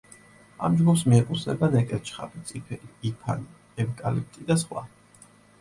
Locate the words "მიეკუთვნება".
1.11-1.69